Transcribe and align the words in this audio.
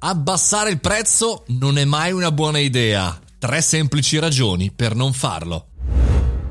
Abbassare 0.00 0.70
il 0.70 0.78
prezzo 0.78 1.42
non 1.48 1.76
è 1.76 1.84
mai 1.84 2.12
una 2.12 2.30
buona 2.30 2.60
idea. 2.60 3.18
Tre 3.36 3.60
semplici 3.60 4.20
ragioni 4.20 4.70
per 4.70 4.94
non 4.94 5.12
farlo. 5.12 5.70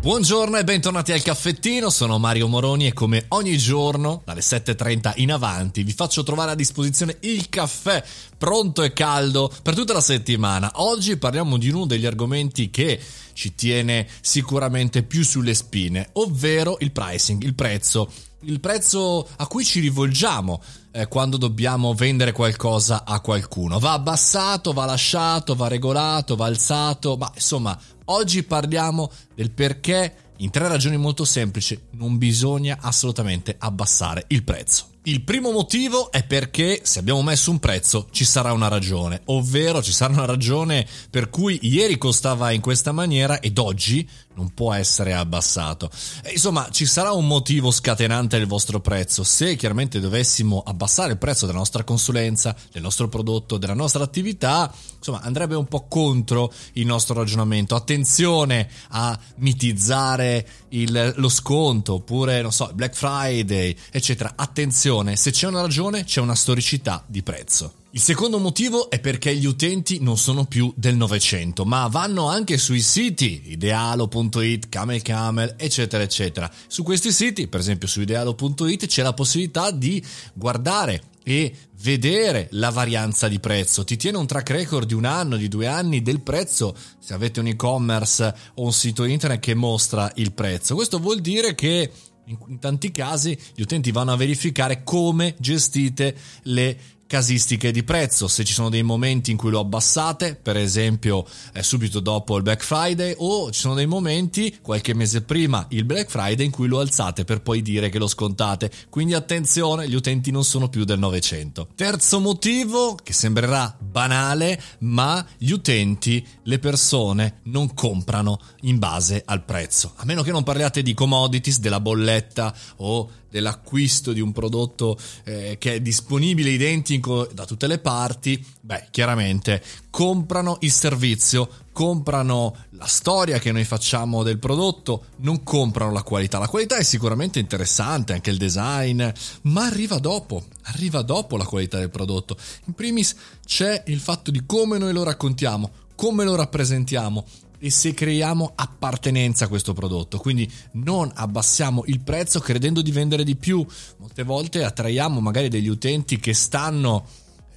Buongiorno 0.00 0.56
e 0.56 0.64
bentornati 0.64 1.12
al 1.12 1.22
caffettino, 1.22 1.88
sono 1.88 2.18
Mario 2.18 2.48
Moroni 2.48 2.88
e 2.88 2.92
come 2.92 3.26
ogni 3.28 3.56
giorno, 3.56 4.22
dalle 4.24 4.40
7.30 4.40 5.12
in 5.16 5.30
avanti, 5.30 5.84
vi 5.84 5.92
faccio 5.92 6.24
trovare 6.24 6.50
a 6.50 6.56
disposizione 6.56 7.18
il 7.20 7.48
caffè 7.48 8.02
pronto 8.36 8.82
e 8.82 8.92
caldo 8.92 9.52
per 9.62 9.74
tutta 9.74 9.92
la 9.92 10.00
settimana. 10.00 10.72
Oggi 10.74 11.16
parliamo 11.16 11.58
di 11.58 11.70
uno 11.70 11.86
degli 11.86 12.06
argomenti 12.06 12.70
che 12.70 12.98
ci 13.34 13.54
tiene 13.54 14.08
sicuramente 14.20 15.04
più 15.04 15.24
sulle 15.24 15.54
spine, 15.54 16.08
ovvero 16.14 16.76
il 16.80 16.90
pricing, 16.90 17.42
il 17.44 17.54
prezzo 17.54 18.10
il 18.42 18.60
prezzo 18.60 19.26
a 19.36 19.46
cui 19.46 19.64
ci 19.64 19.80
rivolgiamo 19.80 20.62
eh, 20.92 21.08
quando 21.08 21.36
dobbiamo 21.36 21.94
vendere 21.94 22.32
qualcosa 22.32 23.04
a 23.04 23.20
qualcuno. 23.20 23.78
Va 23.78 23.92
abbassato, 23.92 24.72
va 24.72 24.84
lasciato, 24.84 25.54
va 25.54 25.68
regolato, 25.68 26.36
va 26.36 26.46
alzato, 26.46 27.16
ma 27.16 27.30
insomma, 27.34 27.78
oggi 28.06 28.42
parliamo 28.44 29.10
del 29.34 29.50
perché 29.50 30.14
in 30.38 30.50
tre 30.50 30.68
ragioni 30.68 30.96
molto 30.96 31.24
semplici 31.24 31.78
non 31.92 32.16
bisogna 32.16 32.78
assolutamente 32.80 33.56
abbassare 33.58 34.24
il 34.28 34.44
prezzo. 34.44 34.86
Il 35.04 35.22
primo 35.22 35.50
motivo 35.50 36.12
è 36.12 36.22
perché 36.22 36.80
se 36.82 36.98
abbiamo 36.98 37.22
messo 37.22 37.50
un 37.50 37.58
prezzo 37.58 38.08
ci 38.10 38.24
sarà 38.24 38.52
una 38.52 38.68
ragione, 38.68 39.22
ovvero 39.26 39.82
ci 39.82 39.92
sarà 39.92 40.12
una 40.12 40.26
ragione 40.26 40.86
per 41.10 41.30
cui 41.30 41.58
ieri 41.62 41.96
costava 41.96 42.50
in 42.50 42.60
questa 42.60 42.92
maniera 42.92 43.40
ed 43.40 43.58
oggi 43.58 44.06
non 44.38 44.54
può 44.54 44.72
essere 44.72 45.14
abbassato. 45.14 45.90
E 46.22 46.30
insomma, 46.32 46.68
ci 46.70 46.86
sarà 46.86 47.10
un 47.10 47.26
motivo 47.26 47.72
scatenante 47.72 48.38
del 48.38 48.46
vostro 48.46 48.78
prezzo. 48.80 49.24
Se 49.24 49.56
chiaramente 49.56 49.98
dovessimo 49.98 50.62
abbassare 50.64 51.12
il 51.12 51.18
prezzo 51.18 51.44
della 51.44 51.58
nostra 51.58 51.82
consulenza, 51.82 52.54
del 52.70 52.82
nostro 52.82 53.08
prodotto, 53.08 53.58
della 53.58 53.74
nostra 53.74 54.04
attività, 54.04 54.72
insomma, 54.96 55.20
andrebbe 55.22 55.56
un 55.56 55.66
po' 55.66 55.88
contro 55.88 56.52
il 56.74 56.86
nostro 56.86 57.14
ragionamento. 57.14 57.74
Attenzione 57.74 58.68
a 58.90 59.18
mitizzare 59.36 60.46
il, 60.68 61.14
lo 61.16 61.28
sconto 61.28 61.94
oppure, 61.94 62.40
non 62.40 62.52
so, 62.52 62.70
Black 62.72 62.94
Friday, 62.94 63.76
eccetera. 63.90 64.34
Attenzione, 64.36 65.16
se 65.16 65.32
c'è 65.32 65.48
una 65.48 65.62
ragione, 65.62 66.04
c'è 66.04 66.20
una 66.20 66.36
storicità 66.36 67.02
di 67.06 67.24
prezzo. 67.24 67.72
Il 67.92 68.00
secondo 68.00 68.38
motivo 68.38 68.90
è 68.90 69.00
perché 69.00 69.34
gli 69.34 69.46
utenti 69.46 69.98
non 70.00 70.18
sono 70.18 70.44
più 70.44 70.70
del 70.76 70.94
Novecento, 70.94 71.64
ma 71.64 71.86
vanno 71.86 72.28
anche 72.28 72.58
sui 72.58 72.82
siti 72.82 73.44
idealo.it, 73.46 74.68
Camel 74.68 75.00
Camel, 75.00 75.54
eccetera, 75.56 76.02
eccetera. 76.02 76.52
Su 76.66 76.82
questi 76.82 77.10
siti, 77.10 77.48
per 77.48 77.60
esempio 77.60 77.88
su 77.88 78.02
idealo.it, 78.02 78.86
c'è 78.86 79.02
la 79.02 79.14
possibilità 79.14 79.70
di 79.70 80.04
guardare 80.34 81.02
e 81.22 81.50
vedere 81.80 82.48
la 82.52 82.68
varianza 82.68 83.26
di 83.26 83.40
prezzo. 83.40 83.84
Ti 83.84 83.96
tiene 83.96 84.18
un 84.18 84.26
track 84.26 84.50
record 84.50 84.86
di 84.86 84.94
un 84.94 85.06
anno, 85.06 85.38
di 85.38 85.48
due 85.48 85.66
anni 85.66 86.02
del 86.02 86.20
prezzo 86.20 86.76
se 86.98 87.14
avete 87.14 87.40
un 87.40 87.46
e-commerce 87.46 88.34
o 88.56 88.64
un 88.64 88.72
sito 88.74 89.04
internet 89.04 89.40
che 89.40 89.54
mostra 89.54 90.12
il 90.16 90.32
prezzo. 90.32 90.74
Questo 90.74 90.98
vuol 90.98 91.20
dire 91.20 91.54
che 91.54 91.90
in 92.26 92.58
tanti 92.58 92.90
casi 92.90 93.38
gli 93.54 93.62
utenti 93.62 93.90
vanno 93.90 94.12
a 94.12 94.16
verificare 94.16 94.82
come 94.84 95.34
gestite 95.38 96.14
le 96.42 96.78
casistiche 97.08 97.72
di 97.72 97.82
prezzo, 97.82 98.28
se 98.28 98.44
ci 98.44 98.52
sono 98.52 98.68
dei 98.68 98.82
momenti 98.82 99.30
in 99.30 99.38
cui 99.38 99.50
lo 99.50 99.60
abbassate, 99.60 100.38
per 100.40 100.58
esempio 100.58 101.24
eh, 101.54 101.62
subito 101.62 102.00
dopo 102.00 102.36
il 102.36 102.42
Black 102.42 102.62
Friday, 102.62 103.14
o 103.16 103.50
ci 103.50 103.60
sono 103.60 103.74
dei 103.74 103.86
momenti 103.86 104.58
qualche 104.60 104.94
mese 104.94 105.22
prima 105.22 105.66
il 105.70 105.84
Black 105.84 106.10
Friday 106.10 106.44
in 106.44 106.52
cui 106.52 106.68
lo 106.68 106.80
alzate 106.80 107.24
per 107.24 107.40
poi 107.40 107.62
dire 107.62 107.88
che 107.88 107.98
lo 107.98 108.06
scontate. 108.06 108.70
Quindi 108.90 109.14
attenzione, 109.14 109.88
gli 109.88 109.94
utenti 109.94 110.30
non 110.30 110.44
sono 110.44 110.68
più 110.68 110.84
del 110.84 110.98
900. 110.98 111.68
Terzo 111.74 112.20
motivo, 112.20 112.94
che 112.94 113.14
sembrerà 113.14 113.74
banale, 113.80 114.60
ma 114.80 115.24
gli 115.38 115.50
utenti, 115.50 116.24
le 116.42 116.58
persone 116.58 117.40
non 117.44 117.72
comprano 117.72 118.38
in 118.62 118.78
base 118.78 119.22
al 119.24 119.44
prezzo. 119.44 119.94
A 119.96 120.04
meno 120.04 120.22
che 120.22 120.30
non 120.30 120.42
parliate 120.42 120.82
di 120.82 120.92
commodities, 120.92 121.58
della 121.58 121.80
bolletta 121.80 122.54
o 122.76 123.10
dell'acquisto 123.30 124.12
di 124.12 124.20
un 124.20 124.32
prodotto 124.32 124.98
eh, 125.24 125.56
che 125.58 125.74
è 125.74 125.80
disponibile 125.80 126.50
identico 126.50 126.97
da 127.00 127.44
tutte 127.44 127.66
le 127.66 127.78
parti, 127.78 128.44
beh, 128.60 128.88
chiaramente 128.90 129.62
comprano 129.90 130.58
il 130.60 130.70
servizio, 130.70 131.48
comprano 131.72 132.54
la 132.70 132.86
storia 132.86 133.38
che 133.38 133.52
noi 133.52 133.64
facciamo 133.64 134.22
del 134.22 134.38
prodotto, 134.38 135.06
non 135.18 135.42
comprano 135.42 135.92
la 135.92 136.02
qualità. 136.02 136.38
La 136.38 136.48
qualità 136.48 136.76
è 136.76 136.82
sicuramente 136.82 137.38
interessante, 137.38 138.12
anche 138.12 138.30
il 138.30 138.36
design, 138.36 139.06
ma 139.42 139.64
arriva 139.64 139.98
dopo, 139.98 140.44
arriva 140.62 141.02
dopo 141.02 141.36
la 141.36 141.44
qualità 141.44 141.78
del 141.78 141.90
prodotto. 141.90 142.36
In 142.64 142.74
primis 142.74 143.14
c'è 143.44 143.84
il 143.86 144.00
fatto 144.00 144.30
di 144.30 144.42
come 144.44 144.78
noi 144.78 144.92
lo 144.92 145.04
raccontiamo, 145.04 145.70
come 145.94 146.24
lo 146.24 146.34
rappresentiamo 146.34 147.24
e 147.58 147.70
se 147.70 147.94
creiamo 147.94 148.52
appartenenza 148.54 149.44
a 149.44 149.48
questo 149.48 149.72
prodotto. 149.72 150.18
Quindi 150.18 150.50
non 150.72 151.10
abbassiamo 151.14 151.82
il 151.86 152.00
prezzo 152.00 152.40
credendo 152.40 152.82
di 152.82 152.92
vendere 152.92 153.24
di 153.24 153.36
più. 153.36 153.64
Molte 153.98 154.22
volte 154.22 154.64
attraiamo 154.64 155.20
magari 155.20 155.48
degli 155.48 155.68
utenti 155.68 156.18
che 156.18 156.34
stanno 156.34 157.06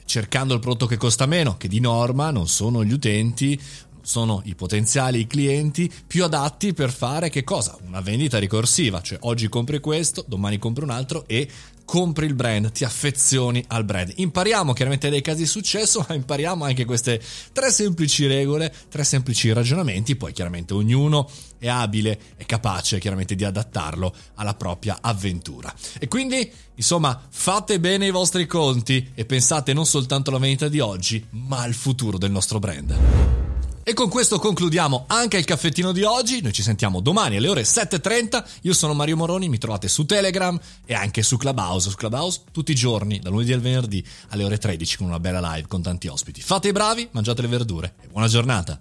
cercando 0.06 0.54
il 0.54 0.60
prodotto 0.60 0.88
che 0.88 0.98
costa 0.98 1.26
meno, 1.26 1.56
che 1.58 1.68
di 1.68 1.80
norma 1.80 2.32
non 2.32 2.48
sono 2.48 2.84
gli 2.84 2.92
utenti 2.92 3.60
sono 4.04 4.42
i 4.46 4.56
potenziali 4.56 5.28
clienti 5.28 5.92
più 6.08 6.24
adatti 6.24 6.74
per 6.74 6.92
fare 6.92 7.30
che 7.30 7.44
cosa? 7.44 7.78
Una 7.86 8.02
vendita 8.02 8.40
ricorsiva, 8.40 9.00
cioè 9.02 9.20
oggi 9.22 9.48
compri 9.48 9.80
questo, 9.80 10.26
domani 10.28 10.58
compri 10.58 10.84
un 10.84 10.90
altro 10.90 11.24
e 11.28 11.48
compri 11.92 12.26
il 12.26 12.36
brand, 12.36 12.72
ti 12.72 12.86
affezioni 12.86 13.62
al 13.68 13.84
brand. 13.84 14.14
Impariamo 14.16 14.72
chiaramente 14.72 15.10
dai 15.10 15.20
casi 15.20 15.40
di 15.40 15.46
successo, 15.46 16.06
ma 16.08 16.16
impariamo 16.16 16.64
anche 16.64 16.86
queste 16.86 17.22
tre 17.52 17.70
semplici 17.70 18.28
regole, 18.28 18.74
tre 18.88 19.04
semplici 19.04 19.52
ragionamenti, 19.52 20.16
poi 20.16 20.32
chiaramente 20.32 20.74
ognuno 20.74 21.30
è 21.58 21.68
abile 21.68 22.18
e 22.38 22.46
capace 22.46 22.98
chiaramente 22.98 23.36
di 23.36 23.44
adattarlo 23.44 24.16
alla 24.36 24.54
propria 24.54 25.00
avventura. 25.02 25.76
E 26.00 26.08
quindi, 26.08 26.50
insomma, 26.76 27.28
fate 27.30 27.78
bene 27.82 28.06
i 28.06 28.12
vostri 28.12 28.46
conti 28.46 29.12
e 29.14 29.26
pensate 29.26 29.74
non 29.74 29.86
soltanto 29.86 30.30
alla 30.30 30.40
vendita 30.40 30.70
di 30.70 30.80
oggi, 30.80 31.22
ma 31.32 31.64
al 31.64 31.74
futuro 31.74 32.18
del 32.18 32.32
nostro 32.32 32.60
brand. 32.60 33.41
E 33.84 33.94
con 33.94 34.10
questo 34.10 34.38
concludiamo 34.38 35.06
anche 35.08 35.38
il 35.38 35.46
caffettino 35.46 35.92
di 35.92 36.04
oggi. 36.04 36.42
Noi 36.42 36.54
ci 36.54 36.62
sentiamo 36.62 37.00
domani 37.00 37.38
alle 37.38 37.48
ore 37.48 37.64
7.30. 37.64 38.44
Io 38.62 38.74
sono 38.74 38.94
Mario 38.94 39.18
Moroni, 39.18 39.50
mi 39.50 39.58
trovate 39.58 39.88
su 39.88 40.06
Telegram 40.06 40.60
e 40.86 40.94
anche 40.94 41.24
su 41.24 41.38
Clubhouse. 41.38 41.90
Su 41.90 41.96
Clubhouse 41.96 42.42
tutti 42.52 42.72
i 42.72 42.76
giorni, 42.76 43.20
dal 43.20 43.32
lunedì 43.32 43.54
al 43.54 43.62
venerdì 43.62 44.06
alle 44.30 44.44
ore 44.44 44.60
13 44.60 44.98
con 44.98 45.08
una 45.08 45.20
bella 45.20 45.40
live 45.54 45.68
con 45.68 45.82
tanti 45.82 46.08
ospiti. 46.08 46.42
Fate 46.42 46.68
i 46.68 46.72
bravi, 46.72 47.08
mangiate 47.12 47.42
le 47.42 47.48
verdure 47.48 47.96
e 48.02 48.08
buona 48.08 48.28
giornata. 48.28 48.80